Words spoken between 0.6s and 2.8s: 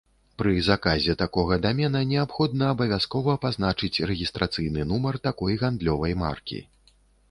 заказе такога дамена неабходна